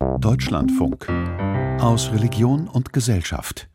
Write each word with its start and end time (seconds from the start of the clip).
Deutschlandfunk 0.00 1.08
aus 1.80 2.12
Religion 2.12 2.68
und 2.68 2.92
Gesellschaft. 2.92 3.69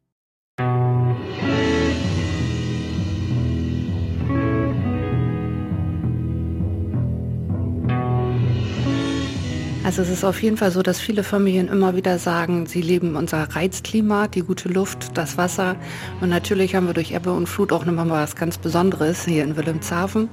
Also 9.86 10.02
es 10.02 10.10
ist 10.10 10.24
auf 10.24 10.42
jeden 10.42 10.58
Fall 10.58 10.72
so, 10.72 10.82
dass 10.82 11.00
viele 11.00 11.24
Familien 11.24 11.68
immer 11.68 11.96
wieder 11.96 12.18
sagen, 12.18 12.66
sie 12.66 12.82
leben 12.82 13.16
unser 13.16 13.44
Reizklima, 13.44 14.28
die 14.28 14.42
gute 14.42 14.68
Luft, 14.68 15.16
das 15.16 15.38
Wasser. 15.38 15.76
Und 16.22 16.30
natürlich 16.30 16.74
haben 16.74 16.88
wir 16.88 16.96
durch 16.96 17.12
Ebbe 17.12 17.32
und 17.32 17.46
Flut 17.46 17.72
auch 17.72 17.86
nochmal 17.86 18.10
was 18.10 18.36
ganz 18.36 18.58
Besonderes 18.58 19.26
hier 19.26 19.44
in 19.44 19.56
Wilhelmshaven, 19.58 20.28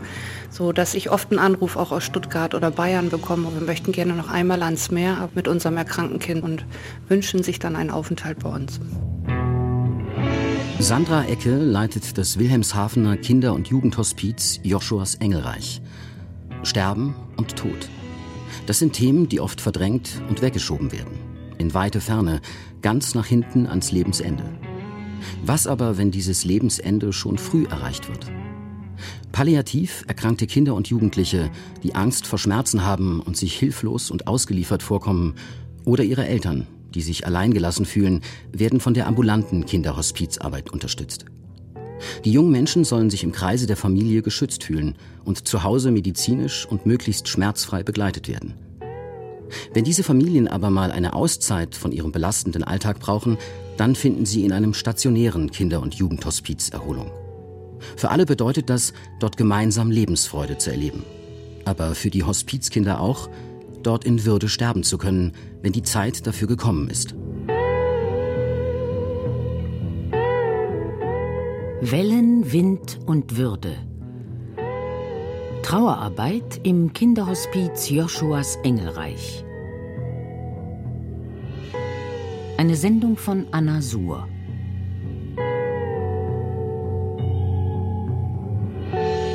so 0.48 0.72
dass 0.72 0.94
ich 0.94 1.10
oft 1.10 1.30
einen 1.30 1.38
Anruf 1.38 1.76
auch 1.76 1.92
aus 1.92 2.02
Stuttgart 2.02 2.54
oder 2.54 2.70
Bayern 2.70 3.10
bekomme. 3.10 3.48
Wir 3.54 3.60
möchten 3.60 3.92
gerne 3.92 4.14
noch 4.14 4.30
einmal 4.30 4.62
ans 4.62 4.90
Meer 4.90 5.28
mit 5.34 5.46
unserem 5.48 5.76
erkrankten 5.76 6.18
Kind 6.18 6.42
und 6.44 6.64
wünschen 7.08 7.42
sich 7.42 7.58
dann 7.58 7.76
einen 7.76 7.90
Aufenthalt 7.90 8.38
bei 8.38 8.48
uns. 8.48 8.80
Sandra 10.78 11.26
Ecke 11.26 11.56
leitet 11.56 12.16
das 12.16 12.38
Wilhelmshavener 12.38 13.18
Kinder- 13.18 13.52
und 13.52 13.68
Jugendhospiz 13.68 14.60
Joschuas 14.62 15.16
Engelreich. 15.16 15.82
Sterben 16.62 17.14
und 17.36 17.54
Tod. 17.54 17.90
Das 18.66 18.78
sind 18.78 18.92
Themen, 18.92 19.28
die 19.28 19.40
oft 19.40 19.60
verdrängt 19.60 20.22
und 20.28 20.42
weggeschoben 20.42 20.92
werden. 20.92 21.18
In 21.58 21.74
weite 21.74 22.00
Ferne, 22.00 22.40
ganz 22.80 23.14
nach 23.14 23.26
hinten 23.26 23.66
ans 23.66 23.92
Lebensende. 23.92 24.44
Was 25.44 25.66
aber, 25.66 25.98
wenn 25.98 26.10
dieses 26.10 26.44
Lebensende 26.44 27.12
schon 27.12 27.38
früh 27.38 27.64
erreicht 27.66 28.08
wird? 28.08 28.26
Palliativ 29.32 30.04
erkrankte 30.06 30.46
Kinder 30.46 30.74
und 30.74 30.88
Jugendliche, 30.88 31.50
die 31.82 31.94
Angst 31.94 32.26
vor 32.26 32.38
Schmerzen 32.38 32.84
haben 32.84 33.20
und 33.20 33.36
sich 33.36 33.54
hilflos 33.56 34.10
und 34.10 34.26
ausgeliefert 34.26 34.82
vorkommen, 34.82 35.34
oder 35.84 36.04
ihre 36.04 36.26
Eltern, 36.26 36.66
die 36.94 37.00
sich 37.00 37.26
alleingelassen 37.26 37.86
fühlen, 37.86 38.20
werden 38.52 38.78
von 38.78 38.94
der 38.94 39.06
ambulanten 39.06 39.66
Kinderhospizarbeit 39.66 40.70
unterstützt. 40.70 41.24
Die 42.24 42.32
jungen 42.32 42.50
Menschen 42.50 42.84
sollen 42.84 43.10
sich 43.10 43.24
im 43.24 43.32
Kreise 43.32 43.66
der 43.66 43.76
Familie 43.76 44.22
geschützt 44.22 44.64
fühlen 44.64 44.96
und 45.24 45.46
zu 45.46 45.62
Hause 45.62 45.90
medizinisch 45.90 46.66
und 46.66 46.86
möglichst 46.86 47.28
schmerzfrei 47.28 47.82
begleitet 47.82 48.28
werden. 48.28 48.54
Wenn 49.74 49.84
diese 49.84 50.02
Familien 50.02 50.48
aber 50.48 50.70
mal 50.70 50.90
eine 50.90 51.14
Auszeit 51.14 51.74
von 51.74 51.92
ihrem 51.92 52.12
belastenden 52.12 52.64
Alltag 52.64 53.00
brauchen, 53.00 53.36
dann 53.76 53.94
finden 53.94 54.26
sie 54.26 54.44
in 54.44 54.52
einem 54.52 54.74
stationären 54.74 55.50
Kinder- 55.50 55.82
und 55.82 55.94
Jugendhospiz 55.94 56.70
Erholung. 56.70 57.10
Für 57.96 58.10
alle 58.10 58.26
bedeutet 58.26 58.70
das, 58.70 58.92
dort 59.18 59.36
gemeinsam 59.36 59.90
Lebensfreude 59.90 60.58
zu 60.58 60.70
erleben. 60.70 61.04
Aber 61.64 61.94
für 61.94 62.10
die 62.10 62.22
Hospizkinder 62.22 63.00
auch, 63.00 63.28
dort 63.82 64.04
in 64.04 64.24
Würde 64.24 64.48
sterben 64.48 64.82
zu 64.82 64.98
können, 64.98 65.32
wenn 65.62 65.72
die 65.72 65.82
Zeit 65.82 66.26
dafür 66.26 66.48
gekommen 66.48 66.88
ist. 66.88 67.14
Wellen, 71.84 72.52
Wind 72.52 73.00
und 73.06 73.36
Würde. 73.36 73.76
Trauerarbeit 75.64 76.60
im 76.62 76.92
Kinderhospiz 76.92 77.90
Joschuas 77.90 78.54
Engelreich. 78.62 79.44
Eine 82.56 82.76
Sendung 82.76 83.16
von 83.16 83.48
Anna 83.50 83.82
Suhr. 83.82 84.28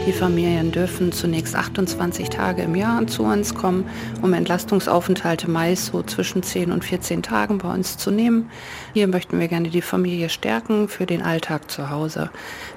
Die 0.07 0.13
Familien 0.13 0.71
dürfen 0.71 1.11
zunächst 1.11 1.53
28 1.53 2.29
Tage 2.29 2.61
im 2.61 2.75
Jahr 2.75 3.05
zu 3.07 3.23
uns 3.23 3.53
kommen, 3.53 3.83
um 4.21 4.31
Entlastungsaufenthalte 4.31 5.51
meist 5.51 5.87
so 5.87 6.01
zwischen 6.01 6.43
10 6.43 6.71
und 6.71 6.85
14 6.85 7.21
Tagen 7.21 7.57
bei 7.57 7.73
uns 7.73 7.97
zu 7.97 8.09
nehmen. 8.09 8.49
Hier 8.93 9.09
möchten 9.09 9.37
wir 9.37 9.49
gerne 9.49 9.69
die 9.69 9.81
Familie 9.81 10.29
stärken 10.29 10.87
für 10.87 11.05
den 11.05 11.21
Alltag 11.21 11.69
zu 11.69 11.89
Hause. 11.89 12.29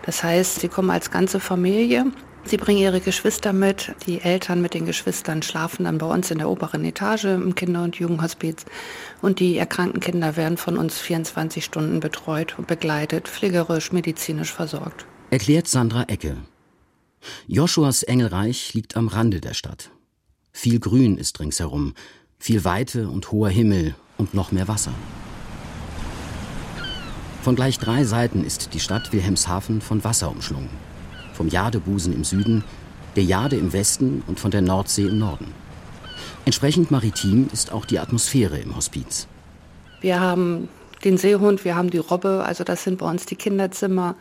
Das 0.05 0.25
heißt, 0.25 0.59
sie 0.59 0.67
kommen 0.67 0.91
als 0.91 1.13
ganze 1.13 1.39
Familie 1.39 2.07
Sie 2.43 2.57
bringen 2.57 2.81
ihre 2.81 3.01
Geschwister 3.01 3.53
mit. 3.53 3.95
Die 4.07 4.23
Eltern 4.23 4.63
mit 4.63 4.73
den 4.73 4.87
Geschwistern 4.87 5.43
schlafen 5.43 5.85
dann 5.85 5.99
bei 5.99 6.07
uns 6.07 6.31
in 6.31 6.39
der 6.39 6.49
oberen 6.49 6.85
Etage 6.85 7.25
im 7.25 7.55
Kinder- 7.55 7.85
und 7.85 7.97
Jugendhospiz. 7.97 8.65
Und 9.21 9.41
die 9.41 9.59
erkrankten 9.59 10.01
Kinder 10.01 10.37
werden 10.37 10.57
von 10.57 10.79
uns 10.79 10.99
24 10.99 11.65
Stunden 11.65 12.01
betreut 12.01 12.55
und 12.59 12.67
begleitet, 12.67 13.29
pflegerisch, 13.29 13.93
medizinisch 13.93 14.53
versorgt. 14.53 15.05
Erklärt 15.31 15.69
Sandra 15.69 16.05
Ecke, 16.05 16.39
Joschuas 17.47 18.03
Engelreich 18.03 18.75
liegt 18.75 18.97
am 18.97 19.09
Rande 19.09 19.41
der 19.41 19.55
Stadt. 19.55 19.91
Viel 20.53 20.81
Grün 20.81 21.17
ist 21.17 21.41
ringsherum, 21.41 21.95
viel 22.39 22.65
Weite 22.65 23.09
und 23.09 23.31
hoher 23.33 23.51
Himmel 23.51 23.95
und 24.17 24.35
noch 24.35 24.53
mehr 24.53 24.69
Wasser. 24.69 24.93
Von 27.43 27.57
gleich 27.57 27.79
drei 27.79 28.05
Seiten 28.05 28.45
ist 28.45 28.75
die 28.75 28.81
Stadt 28.81 29.13
Wilhelmshaven 29.13 29.81
von 29.81 30.05
Wasser 30.05 30.31
umschlungen. 30.31 30.71
Vom 31.33 31.49
Jadebusen 31.49 32.13
im 32.13 32.25
Süden, 32.25 32.65
der 33.17 33.25
Jade 33.25 33.57
im 33.57 33.73
Westen 33.73 34.23
und 34.27 34.39
von 34.39 34.51
der 34.51 34.61
Nordsee 34.61 35.07
im 35.07 35.19
Norden. 35.19 35.53
Entsprechend 36.45 36.91
maritim 36.91 37.49
ist 37.53 37.73
auch 37.73 37.85
die 37.85 37.99
Atmosphäre 37.99 38.59
im 38.59 38.77
Hospiz. 38.77 39.27
Wir 40.01 40.21
haben 40.21 40.69
den 41.05 41.17
Seehund, 41.17 41.65
wir 41.65 41.77
haben 41.77 41.91
die 41.91 41.99
Robbe, 41.99 42.45
also 42.45 42.65
das 42.65 42.85
sind 42.85 42.99
bei 42.99 43.09
uns 43.11 43.27
die 43.27 43.37
Kinderzimmer. 43.37 44.17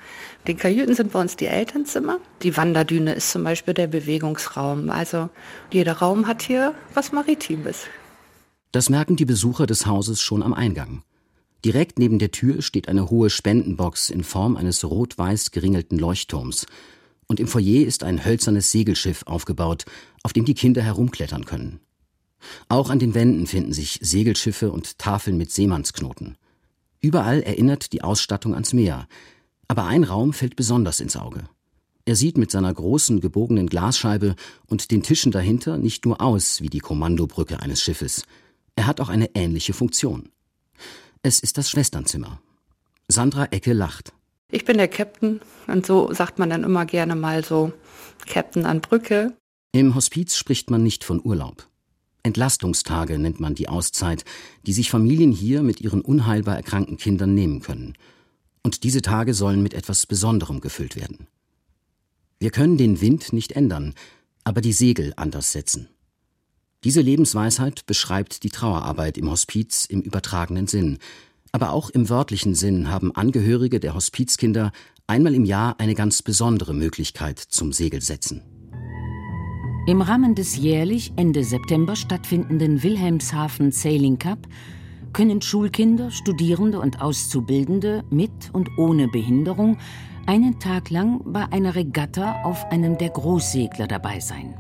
Die 0.48 0.56
Kajüten 0.56 0.96
sind 0.96 1.12
bei 1.12 1.20
uns 1.20 1.36
die 1.36 1.48
Elternzimmer. 1.48 2.20
Die 2.42 2.56
Wanderdüne 2.56 3.14
ist 3.14 3.32
zum 3.32 3.44
Beispiel 3.44 3.74
der 3.74 3.88
Bewegungsraum. 3.88 4.90
Also 4.90 5.30
jeder 5.72 5.94
Raum 5.94 6.28
hat 6.28 6.42
hier 6.42 6.74
was 6.94 7.12
Maritimes. 7.12 7.84
Das 8.72 8.90
merken 8.90 9.16
die 9.16 9.26
Besucher 9.26 9.66
des 9.66 9.86
Hauses 9.86 10.22
schon 10.22 10.44
am 10.44 10.54
Eingang. 10.54 11.04
Direkt 11.66 12.00
neben 12.00 12.20
der 12.20 12.32
Tür 12.32 12.62
steht 12.62 12.88
eine 12.88 13.10
hohe 13.10 13.30
Spendenbox 13.30 14.10
in 14.10 14.24
Form 14.24 14.56
eines 14.56 14.86
rot-weiß 14.86 15.52
geringelten 15.52 16.00
Leuchtturms. 16.00 16.66
Und 17.28 17.40
im 17.40 17.48
Foyer 17.48 17.86
ist 17.86 18.04
ein 18.04 18.24
hölzernes 18.24 18.72
Segelschiff 18.72 19.24
aufgebaut, 19.26 19.86
auf 20.24 20.32
dem 20.32 20.46
die 20.46 20.54
Kinder 20.54 20.82
herumklettern 20.82 21.46
können. 21.46 21.82
Auch 22.70 22.90
an 22.90 23.00
den 23.00 23.14
Wänden 23.14 23.48
finden 23.48 23.74
sich 23.74 24.00
Segelschiffe 24.02 24.72
und 24.72 24.98
Tafeln 24.98 25.38
mit 25.38 25.52
Seemannsknoten. 25.52 26.38
Überall 27.02 27.42
erinnert 27.42 27.94
die 27.94 28.04
Ausstattung 28.04 28.54
ans 28.54 28.74
Meer. 28.74 29.08
Aber 29.68 29.86
ein 29.86 30.04
Raum 30.04 30.34
fällt 30.34 30.56
besonders 30.56 31.00
ins 31.00 31.16
Auge. 31.16 31.44
Er 32.06 32.16
sieht 32.16 32.38
mit 32.38 32.50
seiner 32.50 32.74
großen 32.74 33.22
gebogenen 33.22 33.68
Glasscheibe 33.68 34.36
und 34.66 34.92
den 34.92 35.04
Tischen 35.04 35.32
dahinter 35.32 35.78
nicht 35.78 36.06
nur 36.06 36.22
aus 36.22 36.62
wie 36.62 36.70
die 36.70 36.80
Kommandobrücke 36.80 37.62
eines 37.62 37.82
Schiffes. 37.82 38.24
Er 38.76 38.88
hat 38.88 39.00
auch 39.00 39.10
eine 39.10 39.36
ähnliche 39.36 39.74
Funktion. 39.74 40.30
Es 41.22 41.40
ist 41.40 41.58
das 41.58 41.70
Schwesternzimmer. 41.70 42.42
Sandra 43.08 43.46
Ecke 43.46 43.74
lacht. 43.74 44.14
Ich 44.52 44.66
bin 44.66 44.78
der 44.78 44.88
Captain 44.88 45.42
und 45.68 45.86
so 45.86 46.12
sagt 46.12 46.40
man 46.40 46.50
dann 46.50 46.64
immer 46.64 46.86
gerne 46.86 47.16
mal 47.16 47.46
so 47.46 47.72
Captain 48.26 48.66
an 48.66 48.82
Brücke. 48.82 49.34
Im 49.72 49.94
Hospiz 49.94 50.36
spricht 50.36 50.72
man 50.72 50.82
nicht 50.82 51.04
von 51.04 51.22
Urlaub. 51.24 51.69
Entlastungstage 52.24 53.18
nennt 53.18 53.40
man 53.40 53.56
die 53.56 53.70
Auszeit, 53.70 54.26
die 54.66 54.74
sich 54.74 54.90
Familien 54.90 55.32
hier 55.32 55.64
mit 55.64 55.82
ihren 55.82 56.02
unheilbar 56.02 56.56
erkrankten 56.56 56.98
Kindern 56.98 57.34
nehmen 57.34 57.62
können. 57.62 57.96
Und 58.64 58.84
diese 58.84 59.02
Tage 59.02 59.34
sollen 59.34 59.64
mit 59.64 59.74
etwas 59.74 60.06
Besonderem 60.06 60.60
gefüllt 60.60 60.96
werden. 60.96 61.28
Wir 62.40 62.52
können 62.52 62.78
den 62.78 63.02
Wind 63.02 63.34
nicht 63.34 63.54
ändern, 63.54 63.94
aber 64.44 64.62
die 64.62 64.74
Segel 64.74 65.14
anders 65.16 65.52
setzen. 65.52 65.90
Diese 66.84 67.02
Lebensweisheit 67.02 67.86
beschreibt 67.86 68.44
die 68.44 68.50
Trauerarbeit 68.50 69.18
im 69.18 69.30
Hospiz 69.30 69.86
im 69.86 70.02
übertragenen 70.02 70.68
Sinn. 70.68 70.98
Aber 71.52 71.72
auch 71.72 71.90
im 71.90 72.10
wörtlichen 72.10 72.56
Sinn 72.56 72.90
haben 72.90 73.14
Angehörige 73.14 73.80
der 73.80 73.96
Hospizkinder 73.96 74.72
einmal 75.08 75.36
im 75.36 75.44
Jahr 75.44 75.80
eine 75.80 75.96
ganz 75.96 76.22
besondere 76.22 76.74
Möglichkeit 76.74 77.40
zum 77.40 77.74
Segelsetzen. 77.74 78.59
Im 79.90 80.04
Rahmen 80.04 80.36
des 80.36 80.56
jährlich 80.56 81.14
Ende 81.16 81.44
September 81.44 81.96
stattfindenden 81.96 82.84
Wilhelmshaven 82.84 83.72
Sailing 83.72 84.20
Cup 84.20 84.38
können 85.14 85.42
Schulkinder, 85.42 86.12
Studierende 86.12 86.80
und 86.80 87.02
Auszubildende 87.02 88.04
mit 88.12 88.30
und 88.54 88.70
ohne 88.78 89.08
Behinderung 89.08 89.80
einen 90.28 90.60
Tag 90.60 90.92
lang 90.92 91.22
bei 91.26 91.52
einer 91.52 91.74
Regatta 91.74 92.44
auf 92.44 92.72
einem 92.72 93.00
der 93.00 93.10
Großsegler 93.10 93.88
dabei 93.88 94.20
sein. 94.20 94.54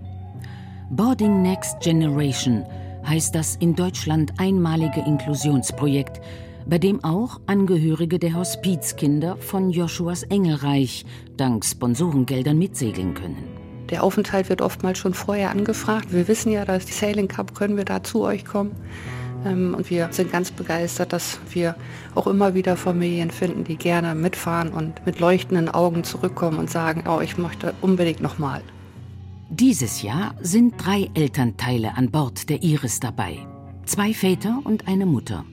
Boarding 0.90 1.44
Next 1.44 1.80
Generation 1.82 2.66
heißt 3.06 3.36
das 3.36 3.56
in 3.58 3.76
Deutschland 3.76 4.34
einmalige 4.40 5.02
Inklusionsprojekt, 5.02 6.22
bei 6.66 6.80
dem 6.80 7.04
auch 7.04 7.40
Angehörige 7.46 8.18
der 8.18 8.34
Hospizkinder 8.34 9.38
von 9.38 9.70
Joschuas 9.70 10.24
Engelreich 10.24 11.06
dank 11.38 11.64
Sponsorengeldern 11.64 12.58
mitsegeln 12.58 13.14
können. 13.14 13.59
Der 13.90 14.04
Aufenthalt 14.04 14.50
wird 14.50 14.62
oftmals 14.62 15.00
schon 15.00 15.14
vorher 15.14 15.50
angefragt. 15.50 16.12
Wir 16.12 16.28
wissen 16.28 16.52
ja, 16.52 16.66
dass 16.66 16.86
die 16.86 16.94
Sailing 16.94 17.28
Cup, 17.28 17.56
können 17.56 17.78
wir 17.78 17.86
da 17.86 18.04
zu 18.04 18.22
euch 18.22 18.46
kommen? 18.46 18.76
Ähm, 19.46 19.74
und 19.74 19.90
wir 19.90 20.10
sind 20.12 20.32
ganz 20.32 20.52
begeistert, 20.52 21.14
dass 21.14 21.40
wir 21.52 21.76
auch 22.16 22.28
immer 22.28 22.54
wieder 22.54 22.78
Familien 22.78 23.32
finden, 23.32 23.64
die 23.64 23.78
gerne 23.78 24.16
mitfahren 24.16 24.70
und 24.70 25.06
mit 25.06 25.20
leuchtenden 25.20 25.70
Augen 25.70 26.04
zurückkommen 26.04 26.60
und 26.60 26.70
sagen, 26.70 27.06
oh, 27.08 27.22
ich 27.22 27.38
möchte 27.38 27.74
unbedingt 27.82 28.22
nochmal. 28.22 28.62
Dieses 29.50 30.04
Jahr 30.04 30.36
sind 30.42 30.76
drei 30.78 31.10
Elternteile 31.16 31.96
an 31.96 32.12
Bord 32.12 32.50
der 32.50 32.62
Iris 32.62 33.00
dabei. 33.00 33.40
Zwei 33.86 34.14
Väter 34.14 34.60
und 34.64 34.88
eine 34.88 35.08
Mutter. 35.08 35.46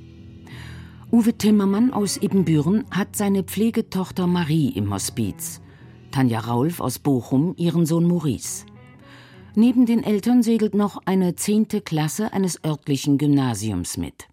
Uwe 1.11 1.33
Timmermann 1.33 1.93
aus 1.93 2.19
Ebenbüren 2.19 2.85
hat 2.91 3.17
seine 3.17 3.45
Pflegetochter 3.45 4.27
Marie 4.27 4.69
im 4.71 4.93
Hospiz. 4.93 5.63
Tanja 6.17 6.41
Raulf 6.41 6.81
aus 6.81 6.99
Bochum 6.99 7.53
ihren 7.59 7.85
Sohn 7.85 8.09
Maurice. 8.09 8.65
Neben 9.55 9.85
den 9.85 10.03
Eltern 10.03 10.43
segelt 10.43 10.75
noch 10.75 11.03
eine 11.05 11.35
zehnte 11.35 11.83
Klasse 11.83 12.33
eines 12.33 12.65
örtlichen 12.65 13.19
Gymnasiums 13.19 13.99
mit. 13.99 14.27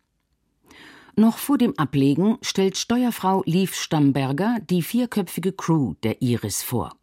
Noch 1.18 1.38
vor 1.38 1.58
dem 1.58 1.78
Ablegen 1.78 2.38
stellt 2.42 2.78
Steuerfrau 2.78 3.44
Lief 3.46 3.76
Stamberger 3.76 4.60
die 4.70 4.82
vierköpfige 4.82 5.52
Crew 5.52 5.96
der 6.04 6.22
Iris 6.22 6.64
vor. 6.64 6.94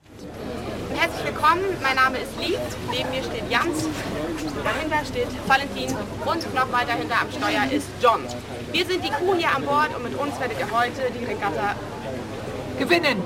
Herzlich 0.95 1.27
willkommen, 1.27 1.61
mein 1.83 1.97
Name 1.97 2.17
ist 2.17 2.41
Lief, 2.41 2.59
neben 2.91 3.11
mir 3.11 3.23
steht 3.23 3.51
Jans, 3.51 3.87
dahinter 4.65 5.05
steht 5.05 5.29
Valentin 5.47 5.95
und 6.25 6.55
noch 6.55 6.73
weiter 6.73 6.95
hinter 6.95 7.21
am 7.21 7.31
Steuer 7.31 7.71
ist 7.71 7.89
John. 8.03 8.21
Wir 8.73 8.87
sind 8.87 9.05
die 9.05 9.11
Crew 9.11 9.35
hier 9.37 9.55
an 9.55 9.63
Bord 9.63 9.95
und 9.95 10.05
mit 10.05 10.19
uns 10.19 10.41
werdet 10.41 10.59
ihr 10.59 10.71
heute 10.71 11.13
die 11.21 11.27
Regatta 11.27 11.75
gewinnen. 12.79 13.19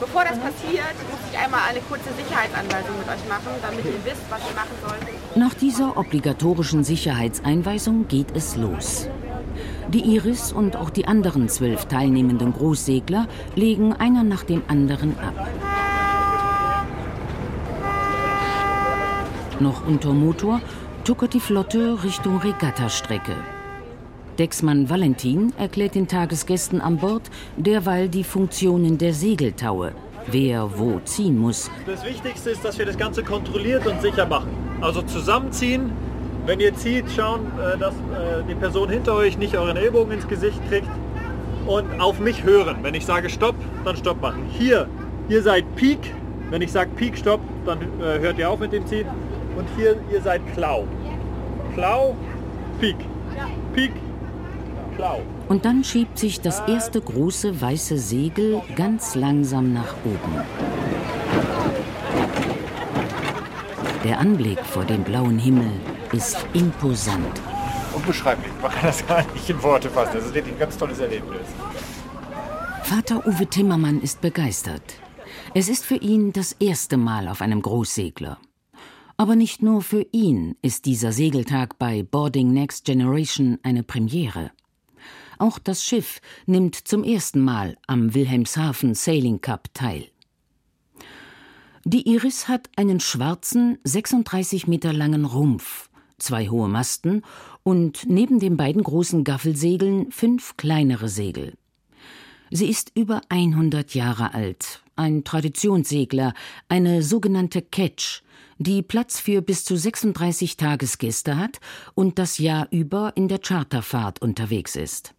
Bevor 0.00 0.22
das 0.22 0.38
passiert, 0.38 0.94
muss 1.10 1.20
ich 1.32 1.38
einmal 1.38 1.60
eine 1.68 1.80
kurze 1.80 2.10
Sicherheitsanweisung 2.16 2.98
mit 2.98 3.08
euch 3.08 3.28
machen, 3.28 3.52
damit 3.60 3.84
ihr 3.84 4.04
wisst, 4.04 4.22
was 4.30 4.40
ihr 4.48 4.54
machen 4.54 4.76
sollt. 4.86 5.36
Nach 5.36 5.54
dieser 5.54 5.96
obligatorischen 5.96 6.84
Sicherheitseinweisung 6.84 8.06
geht 8.06 8.36
es 8.36 8.56
los. 8.56 9.08
Die 9.88 10.00
Iris 10.14 10.52
und 10.52 10.76
auch 10.76 10.90
die 10.90 11.06
anderen 11.06 11.48
zwölf 11.48 11.86
teilnehmenden 11.86 12.52
Großsegler 12.52 13.26
legen 13.56 13.92
einer 13.92 14.22
nach 14.22 14.44
dem 14.44 14.62
anderen 14.68 15.18
ab. 15.18 15.48
Noch 19.58 19.84
unter 19.84 20.12
Motor 20.12 20.60
tuckert 21.02 21.34
die 21.34 21.40
Flotte 21.40 22.04
Richtung 22.04 22.38
Regattastrecke. 22.38 23.34
Decksmann 24.38 24.88
Valentin 24.88 25.52
erklärt 25.58 25.96
den 25.96 26.06
Tagesgästen 26.06 26.80
an 26.80 26.98
Bord 26.98 27.22
derweil 27.56 28.08
die 28.08 28.22
Funktionen 28.22 28.96
der 28.96 29.12
Segeltaue, 29.12 29.92
wer 30.28 30.78
wo 30.78 31.00
ziehen 31.00 31.36
muss. 31.36 31.68
Das 31.86 32.04
Wichtigste 32.04 32.50
ist, 32.50 32.64
dass 32.64 32.78
wir 32.78 32.86
das 32.86 32.96
Ganze 32.96 33.24
kontrolliert 33.24 33.84
und 33.86 34.00
sicher 34.00 34.26
machen. 34.26 34.50
Also 34.80 35.02
zusammenziehen, 35.02 35.90
wenn 36.46 36.60
ihr 36.60 36.72
zieht, 36.74 37.06
schauen, 37.10 37.46
äh, 37.58 37.76
dass 37.78 37.94
äh, 37.94 38.44
die 38.48 38.54
Person 38.54 38.88
hinter 38.88 39.16
euch 39.16 39.36
nicht 39.38 39.56
euren 39.56 39.76
Ellbogen 39.76 40.12
ins 40.12 40.28
Gesicht 40.28 40.60
kriegt 40.68 40.88
und 41.66 42.00
auf 42.00 42.20
mich 42.20 42.44
hören. 42.44 42.76
Wenn 42.82 42.94
ich 42.94 43.04
sage 43.04 43.28
Stopp, 43.28 43.56
dann 43.84 43.96
Stopp 43.96 44.22
machen. 44.22 44.44
Hier, 44.50 44.88
ihr 45.28 45.42
seid 45.42 45.64
Peak. 45.74 45.98
Wenn 46.50 46.62
ich 46.62 46.70
sage 46.70 46.90
Peak 46.94 47.18
Stopp, 47.18 47.40
dann 47.66 47.80
äh, 48.00 48.20
hört 48.20 48.38
ihr 48.38 48.48
auf 48.48 48.60
mit 48.60 48.72
dem 48.72 48.86
Ziehen. 48.86 49.08
Und 49.56 49.66
hier, 49.76 49.96
ihr 50.12 50.22
seid 50.22 50.40
Klau. 50.54 50.86
Klau, 51.74 52.16
Peak. 52.80 52.96
Peak. 53.74 53.90
Und 55.48 55.64
dann 55.64 55.84
schiebt 55.84 56.18
sich 56.18 56.40
das 56.40 56.60
erste 56.68 57.00
große 57.00 57.60
weiße 57.60 57.98
Segel 57.98 58.62
ganz 58.76 59.14
langsam 59.14 59.72
nach 59.72 59.94
oben. 60.04 60.42
Der 64.04 64.18
Anblick 64.18 64.60
vor 64.64 64.84
dem 64.84 65.02
blauen 65.02 65.38
Himmel 65.38 65.70
ist 66.12 66.46
imposant. 66.52 67.40
Unbeschreiblich. 67.94 68.52
Man 68.62 68.70
kann 68.70 68.84
das 68.84 69.06
gar 69.06 69.24
nicht 69.32 69.50
in 69.50 69.62
Worte 69.62 69.90
fassen. 69.90 70.12
Das 70.14 70.26
ist 70.26 70.34
wirklich 70.34 70.54
ein 70.54 70.58
ganz 70.58 70.78
tolles 70.78 70.98
Erlebnis. 70.98 71.46
Vater 72.84 73.26
Uwe 73.26 73.46
Timmermann 73.46 74.00
ist 74.00 74.20
begeistert. 74.20 74.94
Es 75.54 75.68
ist 75.68 75.84
für 75.84 75.96
ihn 75.96 76.32
das 76.32 76.52
erste 76.52 76.96
Mal 76.96 77.28
auf 77.28 77.42
einem 77.42 77.60
Großsegler. 77.60 78.38
Aber 79.16 79.34
nicht 79.34 79.62
nur 79.62 79.82
für 79.82 80.06
ihn 80.12 80.56
ist 80.62 80.86
dieser 80.86 81.12
Segeltag 81.12 81.78
bei 81.78 82.02
Boarding 82.02 82.52
Next 82.52 82.84
Generation 82.84 83.58
eine 83.62 83.82
Premiere. 83.82 84.52
Auch 85.38 85.58
das 85.58 85.84
Schiff 85.84 86.20
nimmt 86.46 86.74
zum 86.74 87.04
ersten 87.04 87.40
Mal 87.40 87.76
am 87.86 88.14
Wilhelmshaven 88.14 88.94
Sailing 88.94 89.40
Cup 89.40 89.72
teil. 89.72 90.06
Die 91.84 92.08
Iris 92.12 92.48
hat 92.48 92.68
einen 92.76 93.00
schwarzen, 93.00 93.78
36 93.84 94.66
Meter 94.66 94.92
langen 94.92 95.24
Rumpf, 95.24 95.88
zwei 96.18 96.48
hohe 96.48 96.68
Masten 96.68 97.22
und 97.62 98.08
neben 98.08 98.40
den 98.40 98.56
beiden 98.56 98.82
großen 98.82 99.24
Gaffelsegeln 99.24 100.10
fünf 100.10 100.56
kleinere 100.56 101.08
Segel. 101.08 101.54
Sie 102.50 102.68
ist 102.68 102.92
über 102.94 103.20
100 103.28 103.94
Jahre 103.94 104.34
alt, 104.34 104.82
ein 104.96 105.22
Traditionssegler, 105.22 106.34
eine 106.68 107.02
sogenannte 107.02 107.62
Catch, 107.62 108.22
die 108.58 108.82
Platz 108.82 109.20
für 109.20 109.40
bis 109.40 109.64
zu 109.64 109.76
36 109.76 110.56
Tagesgäste 110.56 111.36
hat 111.36 111.60
und 111.94 112.18
das 112.18 112.38
Jahr 112.38 112.66
über 112.70 113.12
in 113.16 113.28
der 113.28 113.38
Charterfahrt 113.38 114.20
unterwegs 114.20 114.74
ist. 114.76 115.14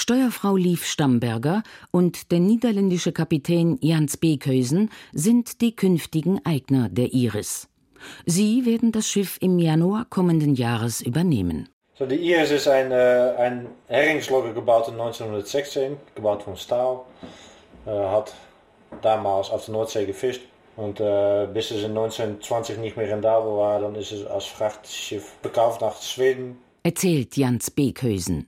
Steuerfrau 0.00 0.56
Lief 0.56 0.86
Stamberger 0.86 1.62
und 1.90 2.32
der 2.32 2.40
niederländische 2.40 3.12
Kapitän 3.12 3.76
Jans 3.82 4.16
Beekhuysen 4.16 4.88
sind 5.12 5.60
die 5.60 5.76
künftigen 5.76 6.40
Eigner 6.46 6.88
der 6.88 7.12
Iris. 7.12 7.68
Sie 8.24 8.64
werden 8.64 8.92
das 8.92 9.06
Schiff 9.06 9.36
im 9.42 9.58
Januar 9.58 10.06
kommenden 10.08 10.54
Jahres 10.54 11.02
übernehmen. 11.02 11.68
So, 11.98 12.06
die 12.06 12.16
Iris 12.16 12.50
ist 12.50 12.66
ein, 12.66 12.90
äh, 12.90 13.34
ein 13.36 13.66
Herringslogger 13.88 14.54
gebaut 14.54 14.88
in 14.88 14.94
1916, 14.94 15.98
gebaut 16.14 16.44
von 16.44 16.56
Stahl. 16.56 17.00
Äh, 17.84 17.90
hat 17.90 18.32
damals 19.02 19.50
auf 19.50 19.66
der 19.66 19.74
Nordsee 19.74 20.06
gefischt. 20.06 20.40
Und 20.76 20.98
äh, 20.98 21.46
bis 21.52 21.72
es 21.72 21.82
in 21.82 21.90
1920 21.90 22.78
nicht 22.78 22.96
mehr 22.96 23.06
rentabel 23.06 23.52
war, 23.52 23.78
dann 23.80 23.94
ist 23.96 24.12
es 24.12 24.24
als 24.24 24.46
Frachtschiff 24.46 25.34
verkauft 25.42 25.82
nach 25.82 26.00
Schweden. 26.00 26.56
Erzählt 26.84 27.36
Jans 27.36 27.70
Beekhuysen. 27.70 28.46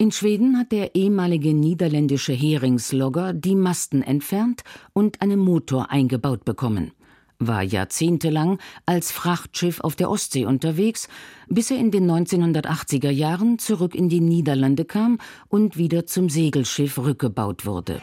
In 0.00 0.12
Schweden 0.12 0.56
hat 0.56 0.70
der 0.70 0.94
ehemalige 0.94 1.52
niederländische 1.52 2.32
Heringslogger 2.32 3.32
die 3.32 3.56
Masten 3.56 4.00
entfernt 4.00 4.62
und 4.92 5.20
einen 5.20 5.40
Motor 5.40 5.90
eingebaut 5.90 6.44
bekommen, 6.44 6.92
war 7.40 7.64
jahrzehntelang 7.64 8.60
als 8.86 9.10
Frachtschiff 9.10 9.80
auf 9.80 9.96
der 9.96 10.08
Ostsee 10.08 10.46
unterwegs, 10.46 11.08
bis 11.48 11.72
er 11.72 11.78
in 11.78 11.90
den 11.90 12.08
1980er 12.08 13.10
Jahren 13.10 13.58
zurück 13.58 13.96
in 13.96 14.08
die 14.08 14.20
Niederlande 14.20 14.84
kam 14.84 15.18
und 15.48 15.76
wieder 15.76 16.06
zum 16.06 16.30
Segelschiff 16.30 16.96
rückgebaut 16.96 17.66
wurde. 17.66 18.00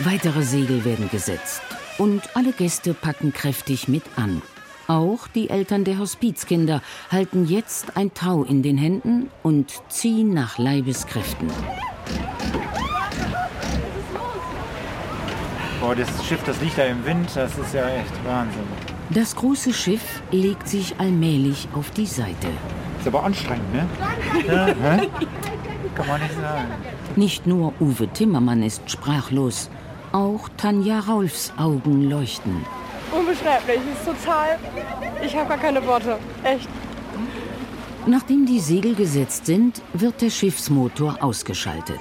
Weitere 0.00 0.42
Segel 0.42 0.84
werden 0.84 1.08
gesetzt 1.08 1.62
und 1.98 2.34
alle 2.34 2.50
Gäste 2.50 2.94
packen 2.94 3.32
kräftig 3.32 3.86
mit 3.86 4.02
an. 4.16 4.42
Auch 4.88 5.28
die 5.28 5.48
Eltern 5.50 5.84
der 5.84 5.98
Hospizkinder 5.98 6.82
halten 7.10 7.46
jetzt 7.46 7.96
ein 7.96 8.12
Tau 8.14 8.42
in 8.42 8.62
den 8.62 8.76
Händen 8.76 9.30
und 9.42 9.72
ziehen 9.88 10.34
nach 10.34 10.58
Leibeskräften. 10.58 11.48
Boah, 15.80 15.94
das 15.94 16.08
Schiff, 16.24 16.42
das 16.44 16.60
liegt 16.60 16.78
da 16.78 16.84
im 16.84 17.04
Wind, 17.04 17.28
das 17.34 17.58
ist 17.58 17.74
ja 17.74 17.88
echt 17.88 18.24
Wahnsinn. 18.24 18.62
Das 19.10 19.34
große 19.34 19.72
Schiff 19.72 20.22
legt 20.30 20.68
sich 20.68 20.94
allmählich 20.98 21.68
auf 21.74 21.90
die 21.90 22.06
Seite. 22.06 22.48
Ist 22.98 23.06
aber 23.06 23.24
anstrengend, 23.24 23.72
ne? 23.72 23.86
Ja, 24.46 24.66
hä? 24.66 25.08
Kann 25.94 26.06
man 26.06 26.20
nicht 26.20 26.34
sagen. 26.34 26.68
Nicht 27.16 27.46
nur 27.46 27.74
Uwe 27.80 28.08
Timmermann 28.08 28.62
ist 28.62 28.90
sprachlos, 28.90 29.70
auch 30.12 30.48
Tanja 30.56 31.00
Raulfs 31.00 31.52
Augen 31.56 32.08
leuchten. 32.08 32.64
Unbeschreiblich, 33.12 33.80
es 33.92 33.98
ist 33.98 34.24
total. 34.24 34.58
Ich 35.24 35.36
habe 35.36 35.48
gar 35.48 35.58
keine 35.58 35.86
Worte. 35.86 36.18
Echt. 36.42 36.68
Nachdem 38.06 38.46
die 38.46 38.58
Segel 38.58 38.94
gesetzt 38.94 39.46
sind, 39.46 39.82
wird 39.92 40.22
der 40.22 40.30
Schiffsmotor 40.30 41.18
ausgeschaltet. 41.20 42.00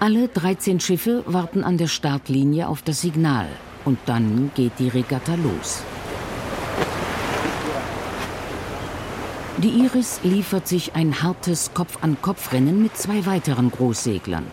Alle 0.00 0.28
13 0.28 0.80
Schiffe 0.80 1.22
warten 1.26 1.62
an 1.62 1.78
der 1.78 1.86
Startlinie 1.86 2.68
auf 2.68 2.82
das 2.82 3.00
Signal 3.02 3.46
und 3.84 3.98
dann 4.06 4.50
geht 4.54 4.72
die 4.78 4.88
Regatta 4.88 5.34
los. 5.34 5.82
Die 9.58 9.68
Iris 9.68 10.20
liefert 10.24 10.66
sich 10.66 10.94
ein 10.94 11.22
hartes 11.22 11.72
Kopf-an-Kopf-Rennen 11.74 12.82
mit 12.82 12.96
zwei 12.96 13.24
weiteren 13.24 13.70
Großseglern. 13.70 14.44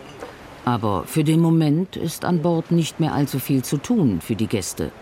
Aber 0.64 1.04
für 1.06 1.24
den 1.24 1.40
Moment 1.40 1.96
ist 1.96 2.24
an 2.24 2.40
Bord 2.40 2.70
nicht 2.70 3.00
mehr 3.00 3.12
allzu 3.12 3.40
viel 3.40 3.64
zu 3.64 3.78
tun 3.78 4.20
für 4.20 4.36
die 4.36 4.46
Gäste. 4.46 4.92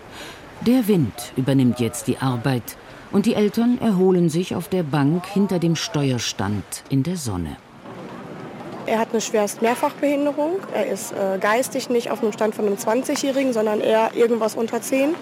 Der 0.67 0.87
Wind 0.88 1.33
übernimmt 1.37 1.81
jetzt 1.81 2.07
die 2.07 2.19
Arbeit 2.19 2.76
und 3.12 3.25
die 3.25 3.35
Eltern 3.35 3.79
erholen 3.81 4.29
sich 4.29 4.55
auf 4.55 4.69
der 4.69 4.83
Bank 4.83 5.25
hinter 5.25 5.59
dem 5.59 5.75
Steuerstand 5.75 6.85
in 6.90 7.02
der 7.02 7.17
Sonne. 7.17 7.57
Er 8.85 8.99
hat 8.99 9.09
eine 9.12 9.23
schwerst 9.23 9.62
Mehrfachbehinderung. 9.62 10.57
Er 10.75 10.87
ist 10.87 11.12
äh, 11.12 11.38
geistig 11.38 11.88
nicht 11.88 12.11
auf 12.11 12.23
einem 12.23 12.33
Stand 12.33 12.55
von 12.55 12.67
einem 12.67 12.76
20-Jährigen, 12.76 13.55
sondern 13.55 13.81
eher 13.81 14.11
irgendwas 14.14 14.55
unter 14.55 14.83
10 14.83 15.14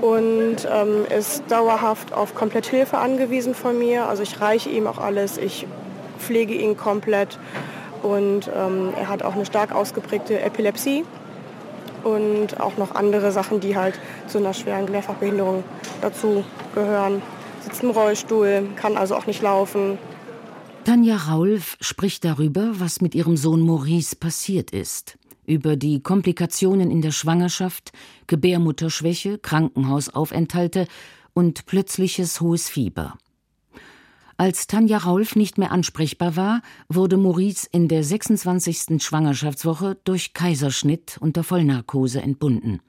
und 0.00 0.56
ähm, 0.72 1.04
ist 1.14 1.42
dauerhaft 1.50 2.14
auf 2.14 2.34
Kompletthilfe 2.34 2.96
angewiesen 2.96 3.54
von 3.54 3.78
mir. 3.78 4.08
Also 4.08 4.22
ich 4.22 4.40
reiche 4.40 4.70
ihm 4.70 4.86
auch 4.86 4.98
alles, 4.98 5.36
ich 5.36 5.66
pflege 6.18 6.54
ihn 6.54 6.78
komplett 6.78 7.38
und 8.02 8.50
ähm, 8.56 8.94
er 8.98 9.10
hat 9.10 9.22
auch 9.22 9.34
eine 9.34 9.44
stark 9.44 9.74
ausgeprägte 9.74 10.40
Epilepsie. 10.40 11.04
Und 12.04 12.60
auch 12.60 12.76
noch 12.76 12.94
andere 12.94 13.32
Sachen, 13.32 13.60
die 13.60 13.76
halt 13.76 13.98
zu 14.26 14.38
einer 14.38 14.54
schweren 14.54 14.90
Mehrfachbehinderung 14.90 15.64
dazu 16.00 16.44
gehören. 16.74 17.22
Sitzt 17.60 17.82
im 17.82 17.90
Rollstuhl, 17.90 18.68
kann 18.76 18.96
also 18.96 19.16
auch 19.16 19.26
nicht 19.26 19.42
laufen. 19.42 19.98
Tanja 20.84 21.16
Raulf 21.16 21.78
spricht 21.80 22.24
darüber, 22.24 22.72
was 22.74 23.00
mit 23.00 23.14
ihrem 23.14 23.38
Sohn 23.38 23.62
Maurice 23.62 24.16
passiert 24.16 24.70
ist. 24.70 25.16
Über 25.46 25.76
die 25.76 26.02
Komplikationen 26.02 26.90
in 26.90 27.00
der 27.00 27.10
Schwangerschaft, 27.10 27.92
Gebärmutterschwäche, 28.26 29.38
Krankenhausaufenthalte 29.38 30.86
und 31.32 31.66
plötzliches 31.66 32.40
hohes 32.40 32.68
Fieber. 32.68 33.14
Als 34.36 34.66
Tanja 34.66 34.98
Raulf 34.98 35.36
nicht 35.36 35.58
mehr 35.58 35.70
ansprechbar 35.70 36.36
war, 36.36 36.62
wurde 36.88 37.16
Maurice 37.16 37.68
in 37.70 37.86
der 37.86 38.02
26. 38.02 39.00
Schwangerschaftswoche 39.02 39.96
durch 40.02 40.34
Kaiserschnitt 40.34 41.18
unter 41.20 41.44
Vollnarkose 41.44 42.20
entbunden. 42.20 42.80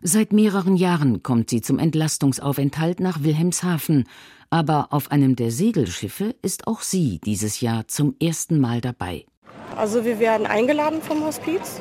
Seit 0.00 0.32
mehreren 0.32 0.76
Jahren 0.76 1.22
kommt 1.22 1.50
sie 1.50 1.60
zum 1.60 1.78
Entlastungsaufenthalt 1.78 3.00
nach 3.00 3.22
Wilhelmshaven, 3.22 4.04
aber 4.48 4.92
auf 4.92 5.10
einem 5.10 5.36
der 5.36 5.50
Segelschiffe 5.50 6.34
ist 6.42 6.66
auch 6.66 6.80
sie 6.80 7.20
dieses 7.24 7.60
Jahr 7.60 7.88
zum 7.88 8.14
ersten 8.20 8.60
Mal 8.60 8.80
dabei. 8.80 9.26
Also 9.76 10.04
wir 10.04 10.18
werden 10.18 10.46
eingeladen 10.46 11.02
vom 11.02 11.24
Hospiz. 11.24 11.80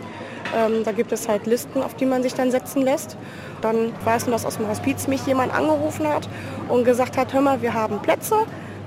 Ähm, 0.55 0.83
da 0.83 0.91
gibt 0.91 1.11
es 1.11 1.27
halt 1.27 1.45
Listen, 1.45 1.81
auf 1.81 1.95
die 1.95 2.05
man 2.05 2.23
sich 2.23 2.33
dann 2.33 2.51
setzen 2.51 2.83
lässt. 2.83 3.17
Dann 3.61 3.91
weiß 4.03 4.25
man, 4.25 4.33
dass 4.33 4.45
aus 4.45 4.57
dem 4.57 4.67
Hospiz 4.67 5.07
mich 5.07 5.25
jemand 5.25 5.53
angerufen 5.53 6.07
hat 6.07 6.27
und 6.69 6.83
gesagt 6.83 7.17
hat, 7.17 7.33
hör 7.33 7.41
mal, 7.41 7.61
wir 7.61 7.73
haben 7.73 7.99
Plätze, 8.01 8.35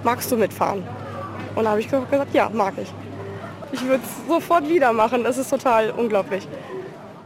magst 0.05 0.31
du 0.31 0.37
mitfahren? 0.37 0.83
Und 1.55 1.65
da 1.65 1.71
habe 1.71 1.81
ich 1.81 1.89
gesagt, 1.89 2.35
ja, 2.35 2.51
mag 2.51 2.75
ich. 2.81 2.93
Ich 3.73 3.83
würde 3.83 4.03
es 4.05 4.29
sofort 4.29 4.69
wieder 4.69 4.93
machen, 4.93 5.25
das 5.25 5.39
ist 5.39 5.51
total 5.51 5.91
unglaublich. 5.91 6.47